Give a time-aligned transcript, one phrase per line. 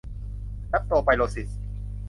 [0.69, 1.49] เลปโตสไปโรซิส